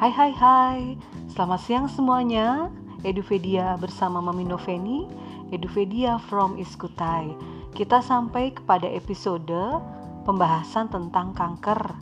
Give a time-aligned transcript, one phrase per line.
[0.00, 0.80] Hai hai hai,
[1.28, 2.72] selamat siang semuanya.
[3.04, 5.04] Edupedia bersama Mami Noveni
[5.52, 7.36] Edupedia from Iskutai.
[7.76, 9.52] Kita sampai kepada episode
[10.24, 11.92] pembahasan tentang kanker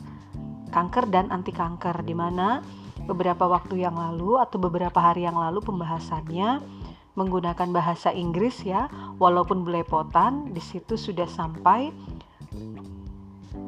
[0.71, 2.63] Kanker dan anti kanker Di mana
[3.03, 6.63] beberapa waktu yang lalu atau beberapa hari yang lalu pembahasannya
[7.19, 8.87] menggunakan bahasa Inggris ya
[9.19, 11.91] Walaupun belepotan di situ sudah sampai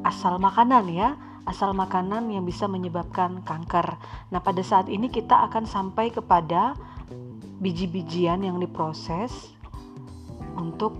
[0.07, 3.97] asal makanan ya asal makanan yang bisa menyebabkan kanker.
[4.29, 6.77] Nah, pada saat ini kita akan sampai kepada
[7.61, 9.53] biji-bijian yang diproses
[10.57, 10.97] untuk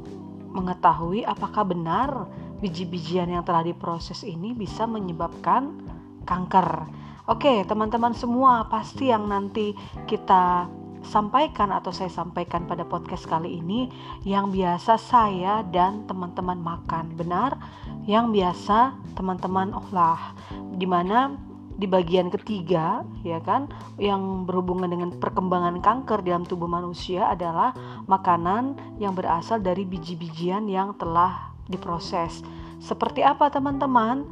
[0.51, 2.29] mengetahui apakah benar
[2.61, 5.81] biji-bijian yang telah diproses ini bisa menyebabkan
[6.29, 6.85] kanker.
[7.25, 9.73] Oke, teman-teman semua, pasti yang nanti
[10.05, 10.69] kita
[11.01, 13.89] sampaikan atau saya sampaikan pada podcast kali ini
[14.21, 17.17] yang biasa saya dan teman-teman makan.
[17.17, 17.57] Benar?
[18.09, 20.33] Yang biasa teman-teman olah.
[20.75, 21.37] Di mana
[21.81, 23.65] di bagian ketiga ya kan
[23.97, 27.73] yang berhubungan dengan perkembangan kanker dalam tubuh manusia adalah
[28.05, 32.45] makanan yang berasal dari biji-bijian yang telah diproses.
[32.77, 34.29] Seperti apa teman-teman?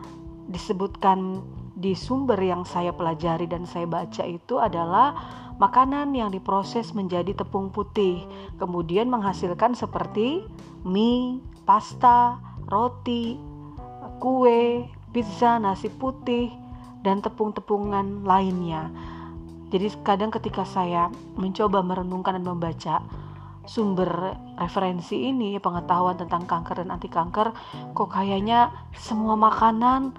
[0.49, 1.41] Disebutkan
[1.77, 5.13] di sumber yang saya pelajari dan saya baca itu adalah
[5.61, 8.25] makanan yang diproses menjadi tepung putih,
[8.57, 10.43] kemudian menghasilkan seperti
[10.81, 13.37] mie, pasta, roti,
[14.19, 16.51] kue, pizza, nasi putih,
[17.01, 18.91] dan tepung-tepungan lainnya.
[19.69, 22.95] Jadi kadang ketika saya mencoba merenungkan dan membaca
[23.69, 27.53] sumber referensi ini, pengetahuan tentang kanker dan anti kanker,
[27.93, 30.17] kok kayaknya semua makanan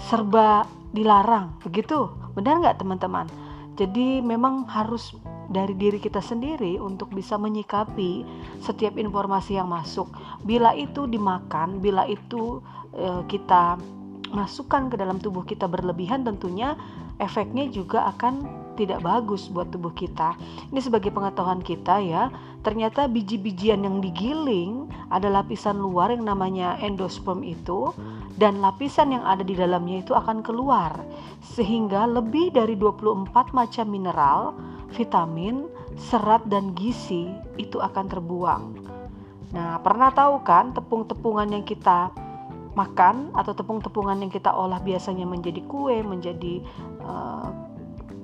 [0.00, 0.64] serba
[0.96, 2.08] dilarang, begitu?
[2.32, 3.28] Benar nggak teman-teman?
[3.76, 5.12] Jadi memang harus
[5.50, 8.24] dari diri kita sendiri untuk bisa menyikapi
[8.64, 10.08] setiap informasi yang masuk.
[10.46, 12.64] Bila itu dimakan, bila itu
[13.26, 13.78] kita
[14.34, 16.74] masukkan ke dalam tubuh kita berlebihan tentunya
[17.22, 20.34] efeknya juga akan tidak bagus buat tubuh kita.
[20.74, 22.26] Ini sebagai pengetahuan kita ya.
[22.66, 27.94] Ternyata biji-bijian yang digiling ada lapisan luar yang namanya endosperm itu
[28.34, 30.90] dan lapisan yang ada di dalamnya itu akan keluar
[31.54, 34.40] sehingga lebih dari 24 macam mineral,
[34.90, 37.30] vitamin, serat dan gizi
[37.62, 38.62] itu akan terbuang.
[39.54, 42.10] Nah, pernah tahu kan tepung-tepungan yang kita
[42.74, 46.62] makan atau tepung-tepungan yang kita olah biasanya menjadi kue, menjadi
[47.02, 47.50] uh,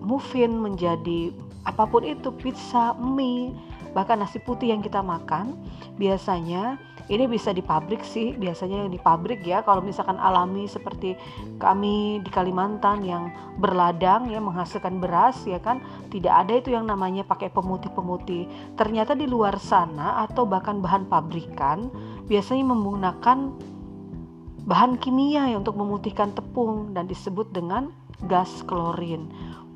[0.03, 1.31] muffin, menjadi
[1.69, 3.55] apa pun itu, pizza, mie,
[3.93, 5.55] bahkan nasi putih yang kita makan,
[6.01, 6.81] biasanya
[7.11, 9.67] ini bisa di pabrik sih biasanya di pabrik ya.
[9.67, 11.19] Kalau misalkan alami seperti
[11.59, 15.83] kami di Kalimantan yang berladang ya menghasilkan beras ya kan
[16.15, 18.47] tidak ada itu yang namanya pakai pemutih-pemutih.
[18.79, 21.91] Ternyata di luar sana atau bahkan bahan pabrikan
[22.31, 23.59] biasanya menggunakan
[24.71, 27.91] bahan kimia untuk memutihkan tepung dan disebut dengan
[28.31, 29.27] gas klorin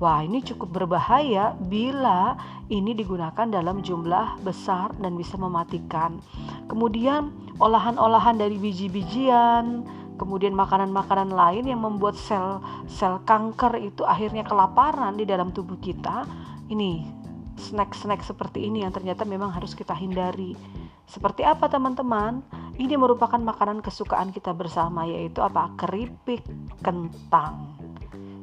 [0.03, 2.35] Wah, ini cukup berbahaya bila
[2.67, 6.19] ini digunakan dalam jumlah besar dan bisa mematikan.
[6.67, 7.31] Kemudian,
[7.63, 9.87] olahan-olahan dari biji-bijian,
[10.19, 16.27] kemudian makanan-makanan lain yang membuat sel-sel kanker itu akhirnya kelaparan di dalam tubuh kita.
[16.67, 17.07] Ini
[17.55, 20.59] snack-snack seperti ini yang ternyata memang harus kita hindari.
[21.05, 22.41] Seperti apa teman-teman?
[22.75, 25.71] Ini merupakan makanan kesukaan kita bersama yaitu apa?
[25.79, 26.43] Keripik
[26.83, 27.85] kentang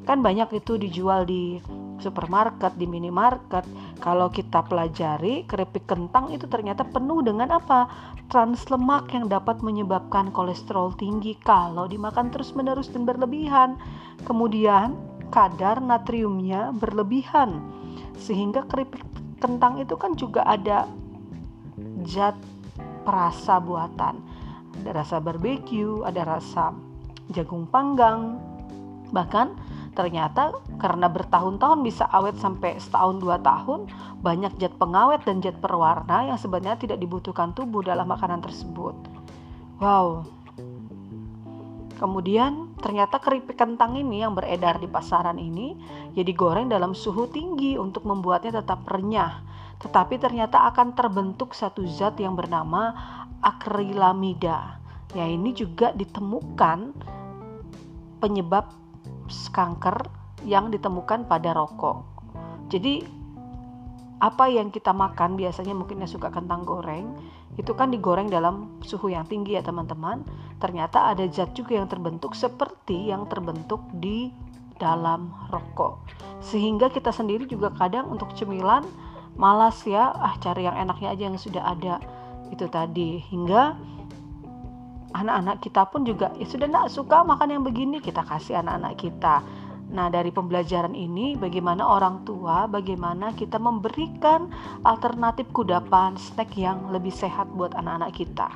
[0.01, 1.61] kan banyak itu dijual di
[2.01, 3.61] supermarket, di minimarket.
[4.01, 7.85] Kalau kita pelajari, keripik kentang itu ternyata penuh dengan apa?
[8.27, 13.77] Trans lemak yang dapat menyebabkan kolesterol tinggi kalau dimakan terus-menerus dan berlebihan.
[14.25, 14.97] Kemudian,
[15.29, 17.61] kadar natriumnya berlebihan.
[18.17, 19.05] Sehingga keripik
[19.37, 20.89] kentang itu kan juga ada
[22.05, 22.37] zat
[23.03, 24.21] perasa buatan.
[24.81, 26.71] Ada rasa barbeque, ada rasa
[27.33, 28.39] jagung panggang.
[29.11, 33.91] Bahkan Ternyata karena bertahun-tahun bisa awet sampai setahun dua tahun,
[34.23, 38.95] banyak zat pengawet dan zat perwarna yang sebenarnya tidak dibutuhkan tubuh dalam makanan tersebut.
[39.83, 40.23] Wow.
[42.01, 45.77] Kemudian ternyata keripik kentang ini yang beredar di pasaran ini
[46.17, 49.45] ya digoreng dalam suhu tinggi untuk membuatnya tetap renyah.
[49.77, 52.89] Tetapi ternyata akan terbentuk satu zat yang bernama
[53.45, 54.81] akrilamida.
[55.13, 56.97] Ya ini juga ditemukan
[58.17, 58.73] penyebab
[59.53, 60.09] kanker
[60.49, 62.01] yang ditemukan pada rokok.
[62.73, 63.05] Jadi
[64.21, 67.13] apa yang kita makan biasanya mungkin yang suka kentang goreng
[67.59, 70.23] itu kan digoreng dalam suhu yang tinggi ya teman-teman.
[70.61, 74.31] Ternyata ada zat juga yang terbentuk seperti yang terbentuk di
[74.79, 75.99] dalam rokok.
[76.39, 78.87] Sehingga kita sendiri juga kadang untuk cemilan
[79.35, 81.95] malas ya, ah cari yang enaknya aja yang sudah ada.
[82.49, 83.75] Itu tadi hingga
[85.11, 89.43] anak-anak kita pun juga ya sudah tidak suka makan yang begini kita kasih anak-anak kita
[89.91, 94.47] Nah, dari pembelajaran ini, bagaimana orang tua, bagaimana kita memberikan
[94.87, 98.47] alternatif kudapan snack yang lebih sehat buat anak-anak kita.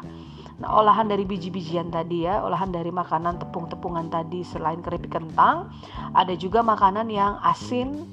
[0.64, 5.68] Nah, olahan dari biji-bijian tadi ya, olahan dari makanan tepung-tepungan tadi selain keripik kentang,
[6.16, 8.08] ada juga makanan yang asin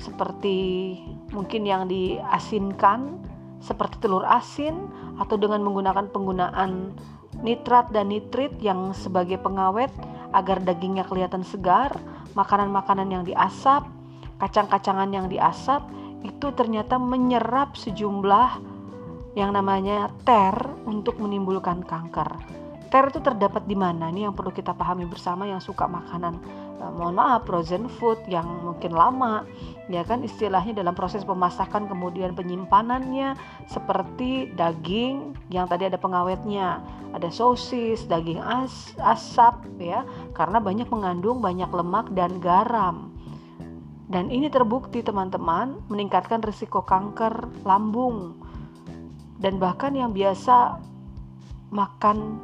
[0.00, 0.96] seperti
[1.36, 3.20] mungkin yang diasinkan
[3.60, 4.88] seperti telur asin
[5.20, 6.96] atau dengan menggunakan penggunaan
[7.44, 9.92] nitrat dan nitrit yang sebagai pengawet
[10.36, 11.96] agar dagingnya kelihatan segar,
[12.36, 13.88] makanan-makanan yang diasap,
[14.36, 15.80] kacang-kacangan yang diasap
[16.20, 18.60] itu ternyata menyerap sejumlah
[19.32, 20.52] yang namanya ter
[20.84, 22.28] untuk menimbulkan kanker.
[22.86, 24.14] Ter itu terdapat di mana?
[24.14, 26.38] Ini yang perlu kita pahami bersama yang suka makanan
[26.78, 29.42] eh, mohon maaf frozen food yang mungkin lama
[29.90, 30.22] ya kan?
[30.22, 33.34] Istilahnya dalam proses pemasakan kemudian penyimpanannya
[33.66, 36.78] seperti daging yang tadi ada pengawetnya
[37.10, 40.06] ada sosis daging as asap ya
[40.36, 43.10] karena banyak mengandung banyak lemak dan garam.
[44.06, 48.38] Dan ini terbukti teman-teman meningkatkan risiko kanker lambung.
[49.42, 50.78] Dan bahkan yang biasa
[51.74, 52.38] makan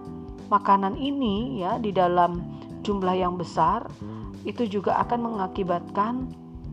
[0.52, 3.88] makanan ini ya di dalam jumlah yang besar
[4.44, 6.28] itu juga akan mengakibatkan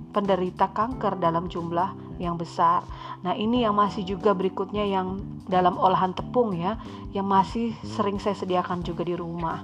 [0.09, 2.83] penderita kanker dalam jumlah yang besar.
[3.23, 6.75] Nah, ini yang masih juga berikutnya yang dalam olahan tepung ya,
[7.15, 9.63] yang masih sering saya sediakan juga di rumah.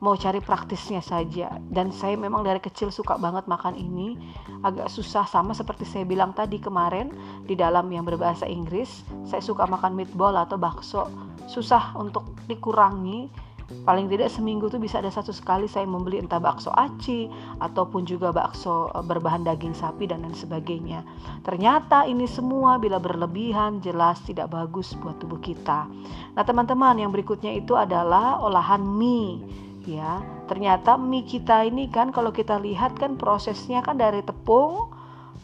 [0.00, 4.16] Mau cari praktisnya saja dan saya memang dari kecil suka banget makan ini.
[4.64, 7.12] Agak susah sama seperti saya bilang tadi kemarin
[7.44, 11.04] di dalam yang berbahasa Inggris, saya suka makan meatball atau bakso.
[11.50, 13.50] Susah untuk dikurangi
[13.86, 17.30] paling tidak seminggu tuh bisa ada satu sekali saya membeli entah bakso aci
[17.62, 21.06] ataupun juga bakso eh, berbahan daging sapi dan lain sebagainya.
[21.46, 25.86] Ternyata ini semua bila berlebihan jelas tidak bagus buat tubuh kita.
[26.34, 29.42] Nah, teman-teman, yang berikutnya itu adalah olahan mie.
[29.88, 34.92] Ya, ternyata mie kita ini kan kalau kita lihat kan prosesnya kan dari tepung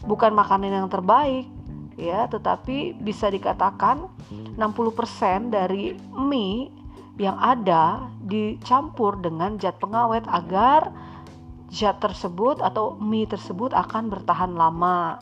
[0.05, 1.49] bukan makanan yang terbaik
[1.97, 4.07] ya, tetapi bisa dikatakan
[4.55, 6.69] 60% dari mie
[7.17, 10.93] yang ada dicampur dengan zat pengawet agar
[11.73, 15.17] zat tersebut atau mie tersebut akan bertahan lama.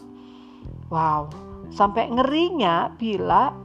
[0.91, 1.31] Wow,
[1.71, 3.55] sampai ngerinya bila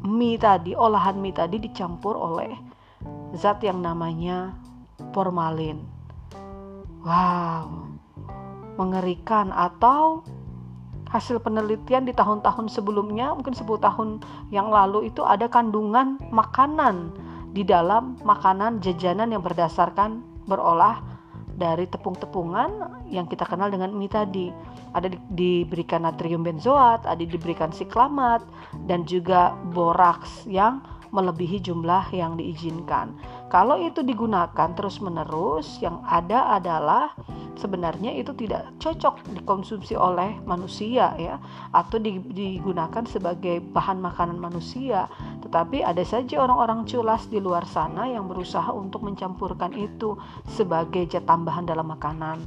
[0.00, 2.56] mie tadi, olahan mie tadi dicampur oleh
[3.36, 4.56] zat yang namanya
[5.12, 5.84] formalin.
[7.04, 7.96] Wow,
[8.80, 10.24] mengerikan atau
[11.10, 14.08] hasil penelitian di tahun-tahun sebelumnya, mungkin 10 tahun
[14.54, 17.10] yang lalu itu ada kandungan makanan
[17.50, 21.02] di dalam makanan jajanan yang berdasarkan berolah
[21.58, 24.48] dari tepung-tepungan yang kita kenal dengan mie tadi.
[24.94, 28.42] Ada di, diberikan natrium benzoat, ada diberikan siklamat
[28.86, 30.80] dan juga boraks yang
[31.10, 33.12] melebihi jumlah yang diizinkan.
[33.50, 37.10] Kalau itu digunakan terus-menerus, yang ada adalah
[37.58, 41.36] sebenarnya itu tidak cocok dikonsumsi oleh manusia ya
[41.74, 41.98] atau
[42.30, 45.10] digunakan sebagai bahan makanan manusia.
[45.42, 50.14] Tetapi ada saja orang-orang culas di luar sana yang berusaha untuk mencampurkan itu
[50.46, 52.46] sebagai zat tambahan dalam makanan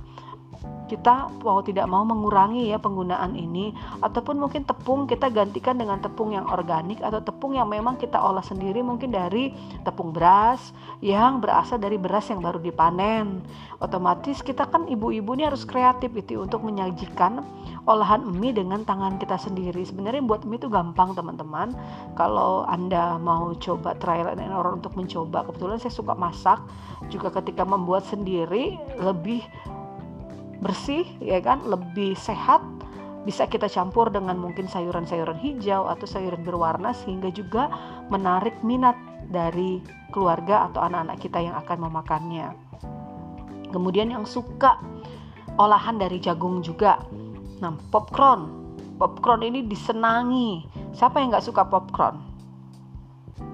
[0.88, 3.72] kita mau tidak mau mengurangi ya penggunaan ini
[4.04, 8.44] ataupun mungkin tepung kita gantikan dengan tepung yang organik atau tepung yang memang kita olah
[8.44, 9.56] sendiri mungkin dari
[9.88, 13.44] tepung beras yang berasal dari beras yang baru dipanen.
[13.84, 17.44] Otomatis kita kan ibu-ibu ini harus kreatif itu untuk menyajikan
[17.84, 19.84] olahan mie dengan tangan kita sendiri.
[19.84, 21.76] Sebenarnya buat mie itu gampang teman-teman.
[22.16, 26.64] Kalau anda mau coba trial and error untuk mencoba kebetulan saya suka masak.
[27.12, 29.44] Juga ketika membuat sendiri lebih
[30.64, 32.64] bersih ya kan lebih sehat
[33.24, 37.72] bisa kita campur dengan mungkin sayuran-sayuran hijau atau sayuran berwarna sehingga juga
[38.12, 38.96] menarik minat
[39.32, 39.80] dari
[40.12, 42.48] keluarga atau anak-anak kita yang akan memakannya.
[43.72, 44.76] Kemudian yang suka
[45.56, 47.00] olahan dari jagung juga.
[47.64, 48.62] Nah, popcorn.
[49.00, 50.68] Popcorn ini disenangi.
[50.94, 52.20] Siapa yang nggak suka popcorn?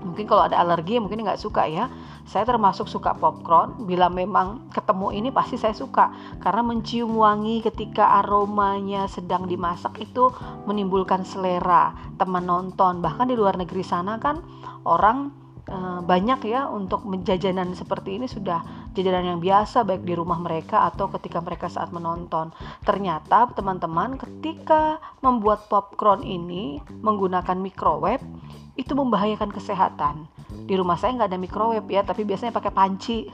[0.04, 1.88] Mungkin kalau ada alergi mungkin nggak suka ya
[2.30, 3.90] saya termasuk suka popcorn.
[3.90, 10.30] Bila memang ketemu ini pasti saya suka karena mencium wangi ketika aromanya sedang dimasak itu
[10.70, 13.02] menimbulkan selera teman nonton.
[13.02, 14.46] Bahkan di luar negeri sana kan
[14.86, 15.34] orang
[15.70, 20.90] e, banyak ya untuk menjajanan seperti ini sudah jajanan yang biasa baik di rumah mereka
[20.90, 22.50] atau ketika mereka saat menonton.
[22.82, 28.26] Ternyata teman-teman ketika membuat popcorn ini menggunakan microwave
[28.74, 30.26] itu membahayakan kesehatan.
[30.66, 33.30] Di rumah saya nggak ada microwave ya tapi biasanya pakai panci.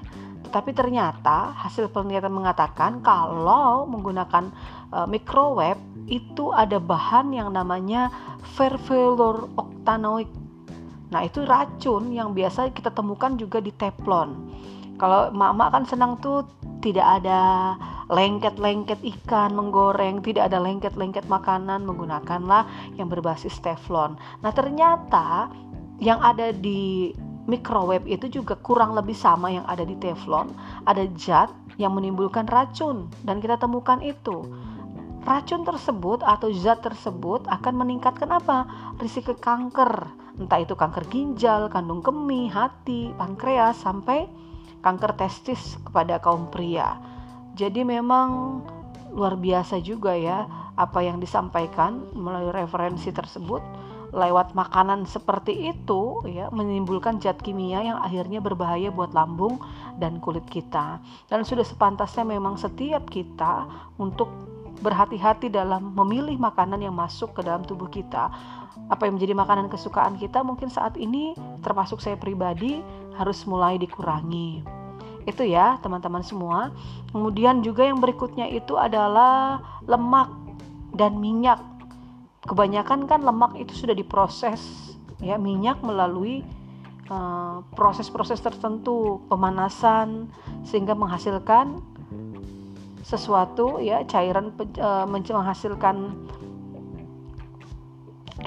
[0.45, 4.53] Tetapi ternyata hasil penelitian mengatakan kalau menggunakan
[4.93, 8.13] uh, microwave itu ada bahan yang namanya
[9.57, 10.44] octanoic
[11.15, 14.51] nah itu racun yang biasa kita temukan juga di teflon
[15.00, 16.43] kalau mama kan senang tuh
[16.84, 17.74] tidak ada
[18.07, 24.15] lengket-lengket ikan menggoreng, tidak ada lengket-lengket makanan, menggunakanlah yang berbasis teflon.
[24.45, 25.50] Nah, ternyata
[25.98, 27.10] yang ada di
[27.50, 30.53] microwave itu juga kurang lebih sama yang ada di teflon.
[30.86, 31.50] Ada zat
[31.81, 34.45] yang menimbulkan racun dan kita temukan itu.
[35.25, 38.69] Racun tersebut atau zat tersebut akan meningkatkan apa?
[39.01, 40.25] Risiko kanker.
[40.35, 44.27] Entah itu kanker ginjal, kandung kemih, hati, pankreas sampai
[44.83, 46.99] kanker testis kepada kaum pria.
[47.55, 48.59] Jadi memang
[49.15, 50.43] luar biasa juga ya
[50.75, 53.63] apa yang disampaikan melalui referensi tersebut
[54.15, 59.59] lewat makanan seperti itu ya menimbulkan zat kimia yang akhirnya berbahaya buat lambung
[59.99, 60.99] dan kulit kita.
[61.27, 63.67] Dan sudah sepantasnya memang setiap kita
[63.99, 68.32] untuk berhati-hati dalam memilih makanan yang masuk ke dalam tubuh kita.
[68.91, 72.84] Apa yang menjadi makanan kesukaan kita mungkin saat ini termasuk saya pribadi
[73.15, 74.62] harus mulai dikurangi.
[75.25, 76.70] Itu ya, teman-teman semua.
[77.10, 79.58] Kemudian juga yang berikutnya itu adalah
[79.89, 80.29] lemak
[80.94, 81.58] dan minyak.
[82.46, 86.46] Kebanyakan kan lemak itu sudah diproses ya, minyak melalui
[87.10, 90.29] eh, proses-proses uh, tertentu, pemanasan
[90.62, 91.82] sehingga menghasilkan
[93.05, 94.50] sesuatu ya cairan
[94.81, 96.17] uh, menghasilkan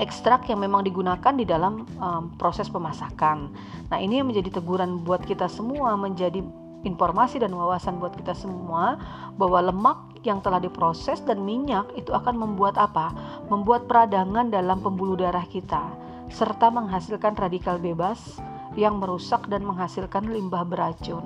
[0.03, 3.55] ekstrak yang memang digunakan di dalam um, proses pemasakan.
[3.91, 6.43] Nah, ini yang menjadi teguran buat kita semua, menjadi
[6.83, 8.99] informasi dan wawasan buat kita semua
[9.39, 13.15] bahwa lemak yang telah diproses dan minyak itu akan membuat apa?
[13.47, 15.87] Membuat peradangan dalam pembuluh darah kita
[16.29, 18.37] serta menghasilkan radikal bebas
[18.77, 21.25] yang merusak dan menghasilkan limbah beracun.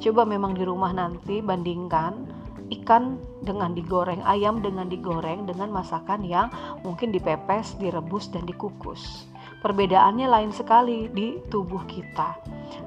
[0.00, 6.48] Coba memang di rumah nanti bandingkan ikan dengan digoreng, ayam dengan digoreng dengan masakan yang
[6.80, 9.28] mungkin dipepes, direbus dan dikukus.
[9.64, 12.36] Perbedaannya lain sekali di tubuh kita.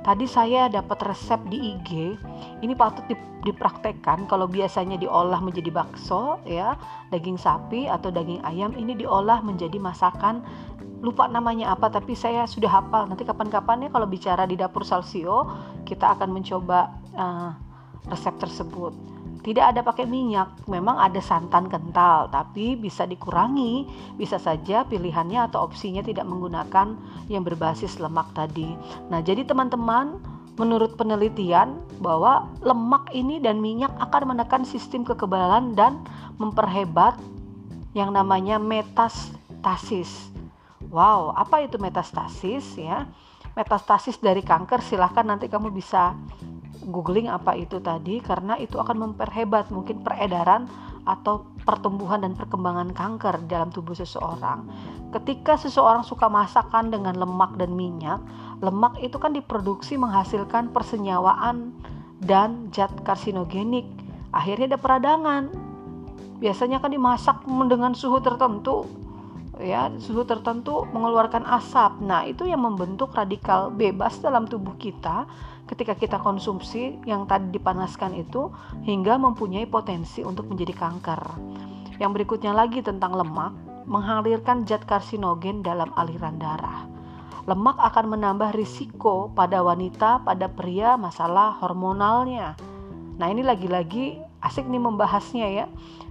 [0.06, 2.14] Tadi saya dapat resep di IG.
[2.62, 3.02] Ini patut
[3.42, 6.78] dipraktekkan kalau biasanya diolah menjadi bakso ya,
[7.10, 10.46] daging sapi atau daging ayam ini diolah menjadi masakan
[11.02, 13.10] lupa namanya apa tapi saya sudah hafal.
[13.10, 15.50] Nanti kapan-kapan ya kalau bicara di dapur Salsio
[15.82, 17.58] kita akan mencoba uh,
[18.06, 19.17] resep tersebut
[19.48, 23.88] tidak ada pakai minyak, memang ada santan kental, tapi bisa dikurangi.
[24.20, 27.00] Bisa saja pilihannya atau opsinya tidak menggunakan
[27.32, 28.76] yang berbasis lemak tadi.
[29.08, 30.20] Nah, jadi teman-teman,
[30.60, 36.04] menurut penelitian bahwa lemak ini dan minyak akan menekan sistem kekebalan dan
[36.36, 37.16] memperhebat
[37.96, 40.28] yang namanya metastasis.
[40.92, 43.08] Wow, apa itu metastasis ya?
[43.56, 46.20] Metastasis dari kanker silahkan nanti kamu bisa
[46.88, 50.66] googling apa itu tadi karena itu akan memperhebat mungkin peredaran
[51.08, 54.68] atau pertumbuhan dan perkembangan kanker dalam tubuh seseorang.
[55.16, 58.20] Ketika seseorang suka masakan dengan lemak dan minyak,
[58.60, 61.72] lemak itu kan diproduksi menghasilkan persenyawaan
[62.24, 63.88] dan zat karsinogenik.
[64.36, 65.44] Akhirnya ada peradangan.
[66.44, 68.86] Biasanya kan dimasak dengan suhu tertentu
[69.62, 72.02] ya suhu tertentu mengeluarkan asap.
[72.04, 75.26] Nah, itu yang membentuk radikal bebas dalam tubuh kita
[75.68, 78.48] ketika kita konsumsi yang tadi dipanaskan itu
[78.88, 81.22] hingga mempunyai potensi untuk menjadi kanker.
[81.98, 83.52] Yang berikutnya lagi tentang lemak,
[83.90, 86.86] mengalirkan zat karsinogen dalam aliran darah.
[87.48, 92.60] Lemak akan menambah risiko pada wanita, pada pria masalah hormonalnya.
[93.18, 95.66] Nah, ini lagi-lagi asik nih membahasnya ya.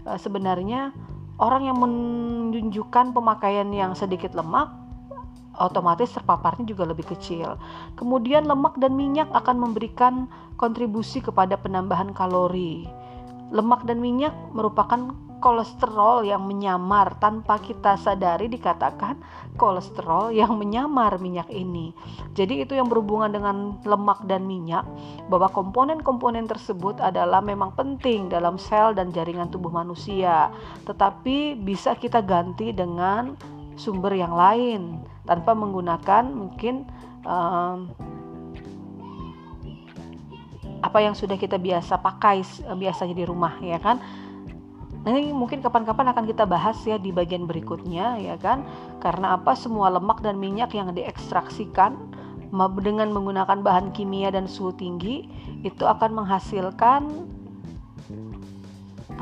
[0.09, 0.97] E, sebenarnya
[1.37, 4.87] orang yang menunjukkan pemakaian yang sedikit lemak
[5.57, 7.57] otomatis terpaparnya juga lebih kecil.
[7.97, 10.29] Kemudian lemak dan minyak akan memberikan
[10.61, 12.85] kontribusi kepada penambahan kalori.
[13.53, 19.21] Lemak dan minyak merupakan kolesterol yang menyamar tanpa kita sadari dikatakan
[19.57, 21.93] kolesterol yang menyamar minyak ini.
[22.37, 24.85] Jadi itu yang berhubungan dengan lemak dan minyak
[25.33, 30.53] bahwa komponen-komponen tersebut adalah memang penting dalam sel dan jaringan tubuh manusia,
[30.85, 33.37] tetapi bisa kita ganti dengan
[33.77, 36.89] sumber yang lain tanpa menggunakan mungkin
[37.29, 37.93] um,
[40.81, 42.47] apa yang sudah kita biasa pakai
[42.79, 43.99] biasanya di rumah ya kan
[45.07, 48.67] ini mungkin kapan-kapan akan kita bahas ya di bagian berikutnya ya kan?
[48.99, 49.55] Karena apa?
[49.55, 51.95] Semua lemak dan minyak yang diekstraksikan
[52.83, 55.31] dengan menggunakan bahan kimia dan suhu tinggi
[55.63, 57.03] itu akan menghasilkan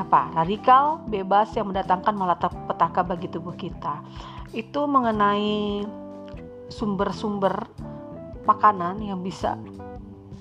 [0.01, 0.33] apa?
[0.33, 4.01] Radikal bebas yang mendatangkan malapetaka bagi tubuh kita.
[4.57, 5.85] Itu mengenai
[6.73, 7.69] sumber-sumber
[8.49, 9.61] makanan yang bisa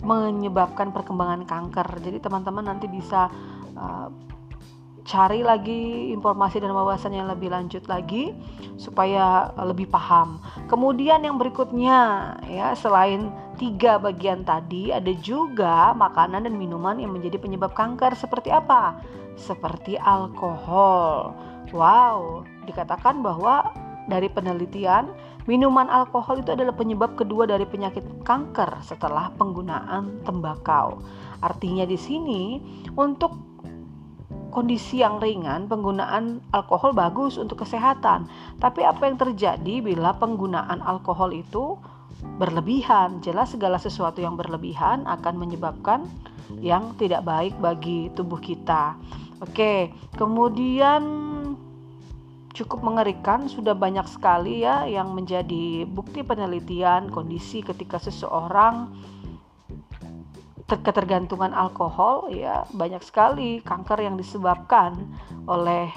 [0.04, 2.00] menyebabkan perkembangan kanker.
[2.00, 3.28] Jadi teman-teman nanti bisa
[3.76, 4.08] uh,
[5.04, 8.32] cari lagi informasi dan wawasan yang lebih lanjut lagi
[8.80, 10.40] supaya lebih paham.
[10.72, 13.30] Kemudian yang berikutnya ya selain
[13.60, 18.98] tiga bagian tadi ada juga makanan dan minuman yang menjadi penyebab kanker seperti apa?
[19.36, 21.36] Seperti alkohol.
[21.76, 23.74] Wow, dikatakan bahwa
[24.08, 25.12] dari penelitian
[25.48, 31.04] minuman alkohol itu adalah penyebab kedua dari penyakit kanker setelah penggunaan tembakau.
[31.44, 32.44] Artinya di sini
[32.96, 33.53] untuk
[34.54, 38.30] kondisi yang ringan, penggunaan alkohol bagus untuk kesehatan.
[38.62, 41.76] Tapi apa yang terjadi bila penggunaan alkohol itu
[42.38, 43.20] berlebihan?
[43.26, 46.06] Jelas segala sesuatu yang berlebihan akan menyebabkan
[46.62, 48.94] yang tidak baik bagi tubuh kita.
[49.42, 51.04] Oke, kemudian
[52.54, 58.94] cukup mengerikan sudah banyak sekali ya yang menjadi bukti penelitian kondisi ketika seseorang
[60.68, 64.96] ketergantungan alkohol ya banyak sekali kanker yang disebabkan
[65.46, 65.92] oleh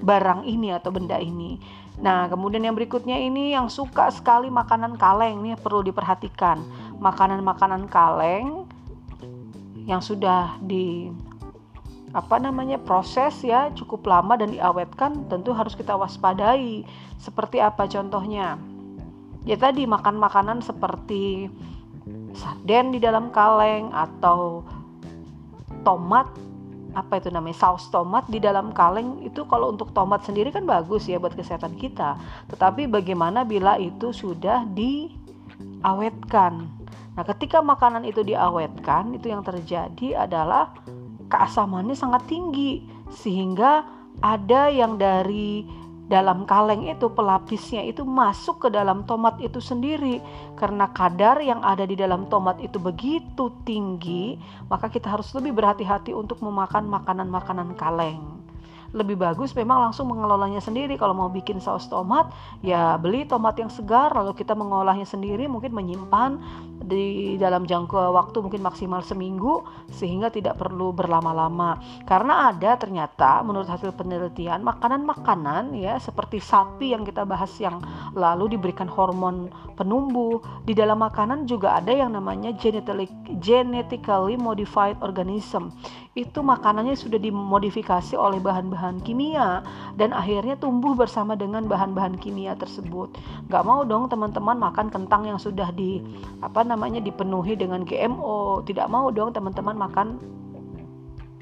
[0.00, 1.60] barang ini atau benda ini.
[2.00, 6.64] Nah, kemudian yang berikutnya ini yang suka sekali makanan kaleng nih perlu diperhatikan.
[6.96, 8.64] Makanan-makanan kaleng
[9.84, 11.12] yang sudah di
[12.10, 16.88] apa namanya proses ya cukup lama dan diawetkan tentu harus kita waspadai.
[17.20, 18.56] Seperti apa contohnya?
[19.44, 21.52] Ya tadi makan makanan seperti
[22.34, 24.62] sarden di dalam kaleng atau
[25.82, 26.28] tomat
[26.90, 31.06] apa itu namanya saus tomat di dalam kaleng itu kalau untuk tomat sendiri kan bagus
[31.06, 32.18] ya buat kesehatan kita.
[32.50, 36.52] Tetapi bagaimana bila itu sudah diawetkan?
[37.14, 40.74] Nah ketika makanan itu diawetkan itu yang terjadi adalah
[41.30, 42.82] keasamannya sangat tinggi
[43.14, 43.86] sehingga
[44.18, 45.62] ada yang dari
[46.10, 50.18] dalam kaleng itu pelapisnya itu masuk ke dalam tomat itu sendiri.
[50.58, 54.34] Karena kadar yang ada di dalam tomat itu begitu tinggi
[54.66, 58.42] maka kita harus lebih berhati-hati untuk memakan makanan-makanan kaleng.
[58.90, 60.98] Lebih bagus memang langsung mengelolanya sendiri.
[60.98, 65.70] Kalau mau bikin saus tomat ya beli tomat yang segar lalu kita mengolahnya sendiri mungkin
[65.70, 66.42] menyimpan
[66.90, 69.62] di dalam jangka waktu mungkin maksimal seminggu
[69.94, 71.78] sehingga tidak perlu berlama-lama.
[72.02, 77.78] Karena ada ternyata menurut hasil penelitian makanan-makanan ya seperti sapi yang kita bahas yang
[78.18, 79.46] lalu diberikan hormon
[79.78, 80.42] penumbuh.
[80.66, 83.06] Di dalam makanan juga ada yang namanya genetically
[83.38, 85.70] genetically modified organism.
[86.18, 89.62] Itu makanannya sudah dimodifikasi oleh bahan-bahan kimia
[89.94, 93.14] dan akhirnya tumbuh bersama dengan bahan-bahan kimia tersebut.
[93.46, 96.02] Gak mau dong teman-teman makan kentang yang sudah di
[96.42, 98.64] apa namanya dipenuhi dengan GMO.
[98.64, 100.08] Tidak mau dong teman-teman makan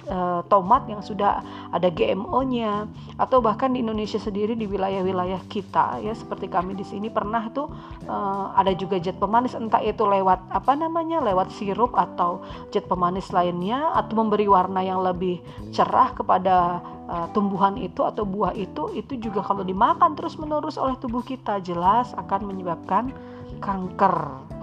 [0.09, 2.89] uh, tomat yang sudah ada GMO-nya
[3.21, 7.69] atau bahkan di Indonesia sendiri di wilayah-wilayah kita ya seperti kami di sini pernah tuh
[8.09, 9.55] uh, ada juga zat pemanis.
[9.55, 15.05] Entah itu lewat apa namanya lewat sirup atau zat pemanis lainnya atau memberi warna yang
[15.05, 15.39] lebih
[15.71, 21.23] cerah kepada uh, tumbuhan itu atau buah itu itu juga kalau dimakan terus-menerus oleh tubuh
[21.23, 23.13] kita jelas akan menyebabkan
[23.61, 24.58] kanker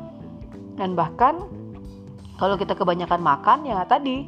[0.76, 1.48] dan bahkan
[2.36, 4.28] kalau kita kebanyakan makan ya tadi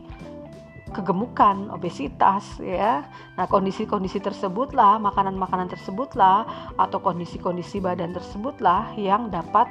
[0.95, 3.03] kegemukan, obesitas ya.
[3.35, 6.47] Nah, kondisi-kondisi tersebutlah, makanan-makanan tersebutlah
[6.79, 9.67] atau kondisi-kondisi badan tersebutlah yang dapat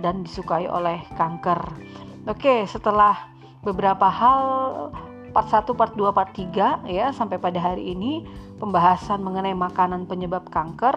[0.00, 1.60] dan disukai oleh kanker.
[2.26, 3.30] Oke, setelah
[3.62, 4.42] beberapa hal
[5.30, 8.24] part 1, part 2, part 3 ya sampai pada hari ini
[8.56, 10.96] pembahasan mengenai makanan penyebab kanker,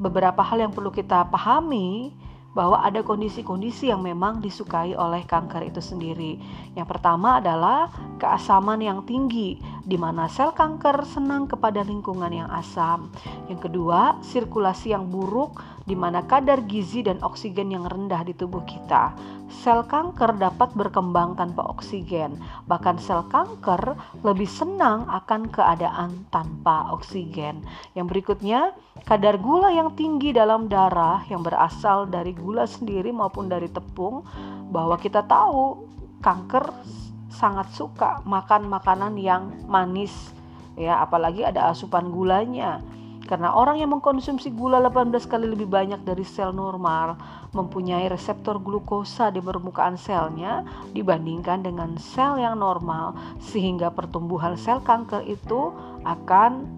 [0.00, 2.12] beberapa hal yang perlu kita pahami
[2.56, 6.40] bahwa ada kondisi-kondisi yang memang disukai oleh kanker itu sendiri.
[6.72, 13.12] Yang pertama adalah keasaman yang tinggi, di mana sel kanker senang kepada lingkungan yang asam.
[13.52, 18.64] Yang kedua, sirkulasi yang buruk, di mana kadar gizi dan oksigen yang rendah di tubuh
[18.64, 19.12] kita.
[19.46, 23.94] Sel kanker dapat berkembang tanpa oksigen, bahkan sel kanker
[24.26, 27.62] lebih senang akan keadaan tanpa oksigen.
[27.94, 28.74] Yang berikutnya,
[29.06, 34.22] kadar gula yang tinggi dalam darah yang berasal dari gula sendiri maupun dari tepung
[34.70, 35.88] bahwa kita tahu
[36.22, 36.70] kanker
[37.32, 40.12] sangat suka makan makanan yang manis
[40.78, 41.02] ya.
[41.02, 42.80] Apalagi ada asupan gulanya.
[43.26, 47.18] Karena orang yang mengkonsumsi gula 18 kali lebih banyak dari sel normal
[47.50, 50.62] mempunyai reseptor glukosa di permukaan selnya
[50.94, 55.74] dibandingkan dengan sel yang normal sehingga pertumbuhan sel kanker itu
[56.06, 56.70] akan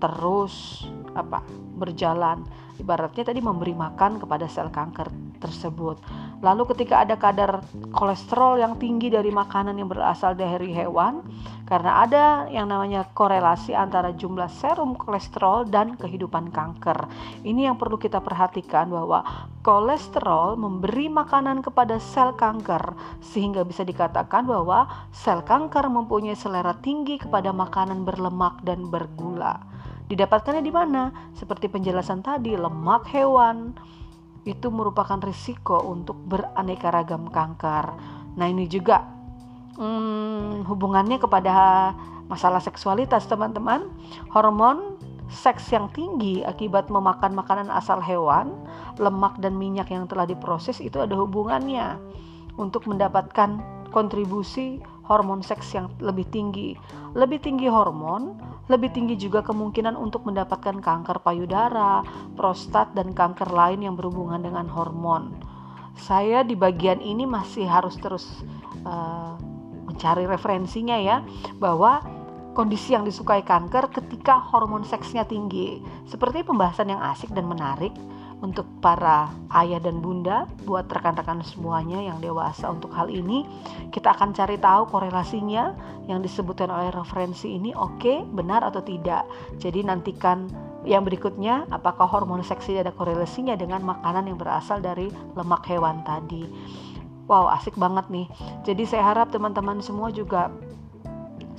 [0.00, 0.84] terus
[1.14, 1.44] apa
[1.76, 2.42] berjalan
[2.80, 6.00] ibaratnya tadi memberi makan kepada sel kanker tersebut.
[6.40, 7.60] Lalu ketika ada kadar
[7.92, 11.20] kolesterol yang tinggi dari makanan yang berasal dari hewan,
[11.68, 17.08] karena ada yang namanya korelasi antara jumlah serum kolesterol dan kehidupan kanker.
[17.44, 19.24] Ini yang perlu kita perhatikan bahwa
[19.60, 27.20] kolesterol memberi makanan kepada sel kanker sehingga bisa dikatakan bahwa sel kanker mempunyai selera tinggi
[27.20, 29.79] kepada makanan berlemak dan bergula.
[30.10, 31.14] Didapatkannya di mana?
[31.38, 33.78] Seperti penjelasan tadi, lemak hewan,
[34.42, 37.94] itu merupakan risiko untuk beraneka ragam kanker.
[38.34, 39.06] Nah, ini juga
[39.78, 41.54] hmm, hubungannya kepada
[42.26, 43.86] masalah seksualitas, teman-teman.
[44.34, 44.98] Hormon
[45.30, 48.50] seks yang tinggi akibat memakan makanan asal hewan,
[48.98, 52.02] lemak dan minyak yang telah diproses itu ada hubungannya
[52.58, 53.62] untuk mendapatkan
[53.94, 56.78] kontribusi hormon seks yang lebih tinggi.
[57.18, 58.38] Lebih tinggi hormon,
[58.70, 62.06] lebih tinggi juga kemungkinan untuk mendapatkan kanker payudara,
[62.38, 65.34] prostat, dan kanker lain yang berhubungan dengan hormon.
[65.98, 68.46] Saya di bagian ini masih harus terus
[68.86, 69.34] uh,
[69.90, 71.26] mencari referensinya ya,
[71.58, 71.98] bahwa
[72.54, 75.82] kondisi yang disukai kanker ketika hormon seksnya tinggi.
[76.06, 77.90] Seperti pembahasan yang asik dan menarik
[78.40, 79.28] untuk para
[79.60, 83.44] ayah dan bunda, buat rekan-rekan semuanya yang dewasa untuk hal ini,
[83.92, 85.76] kita akan cari tahu korelasinya
[86.08, 89.28] yang disebutkan oleh referensi ini oke, okay, benar atau tidak.
[89.60, 90.48] Jadi nantikan
[90.88, 96.48] yang berikutnya, apakah hormon seksi ada korelasinya dengan makanan yang berasal dari lemak hewan tadi.
[97.28, 98.26] Wow, asik banget nih.
[98.66, 100.50] Jadi saya harap teman-teman semua juga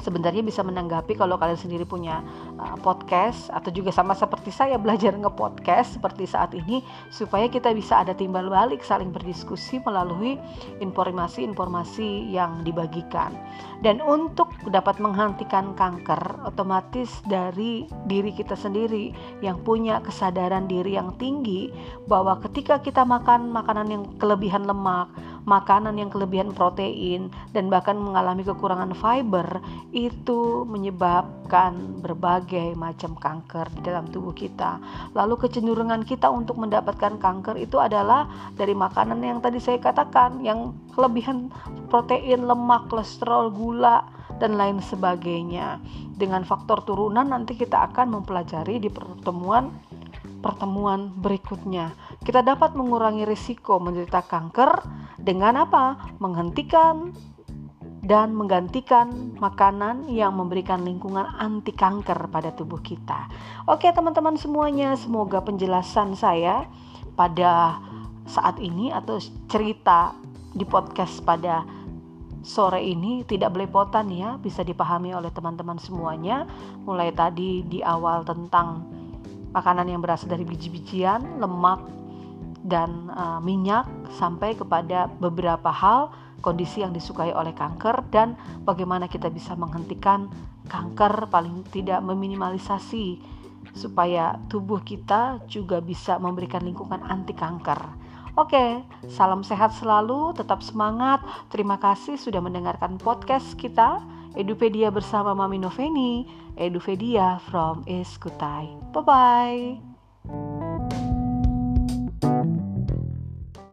[0.01, 2.25] sebenarnya bisa menanggapi kalau kalian sendiri punya
[2.57, 6.81] uh, podcast atau juga sama seperti saya belajar nge-podcast seperti saat ini
[7.13, 10.35] supaya kita bisa ada timbal balik saling berdiskusi melalui
[10.81, 13.31] informasi-informasi yang dibagikan.
[13.81, 19.09] Dan untuk dapat menghentikan kanker otomatis dari diri kita sendiri
[19.41, 21.73] yang punya kesadaran diri yang tinggi
[22.05, 25.09] bahwa ketika kita makan makanan yang kelebihan lemak,
[25.45, 33.81] makanan yang kelebihan protein dan bahkan mengalami kekurangan fiber itu menyebabkan berbagai macam kanker di
[33.85, 34.77] dalam tubuh kita.
[35.17, 40.73] Lalu kecenderungan kita untuk mendapatkan kanker itu adalah dari makanan yang tadi saya katakan yang
[40.93, 41.49] kelebihan
[41.89, 44.05] protein, lemak, kolesterol, gula
[44.41, 45.77] dan lain sebagainya.
[46.17, 49.73] Dengan faktor turunan nanti kita akan mempelajari di pertemuan
[50.41, 51.93] pertemuan berikutnya.
[52.25, 54.83] Kita dapat mengurangi risiko menderita kanker
[55.21, 56.17] dengan apa?
[56.17, 57.13] Menghentikan
[58.01, 63.29] dan menggantikan makanan yang memberikan lingkungan anti kanker pada tubuh kita.
[63.69, 66.65] Oke, teman-teman semuanya, semoga penjelasan saya
[67.13, 67.77] pada
[68.25, 70.17] saat ini atau cerita
[70.51, 71.61] di podcast pada
[72.41, 76.49] sore ini tidak belepotan ya, bisa dipahami oleh teman-teman semuanya.
[76.83, 79.00] Mulai tadi di awal tentang
[79.51, 81.83] makanan yang berasal dari biji-bijian, lemak,
[82.61, 86.13] dan uh, minyak sampai kepada beberapa hal
[86.45, 90.29] kondisi yang disukai oleh kanker dan bagaimana kita bisa menghentikan
[90.69, 93.21] kanker paling tidak meminimalisasi
[93.77, 97.79] supaya tubuh kita juga bisa memberikan lingkungan anti kanker.
[98.39, 98.79] Oke,
[99.11, 101.19] salam sehat selalu, tetap semangat.
[101.51, 103.99] Terima kasih sudah mendengarkan podcast kita
[104.35, 106.27] Edupedia bersama Mami Noveni.
[106.55, 108.71] Edupedia from Eskutai.
[108.91, 109.90] Bye bye.